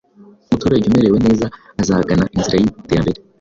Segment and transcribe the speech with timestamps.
[0.47, 1.45] Umuturage umerewe neza,
[1.81, 3.17] azagana inzira y’iterambere